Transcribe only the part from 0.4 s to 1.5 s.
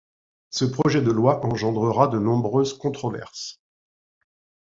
Ce projet de loi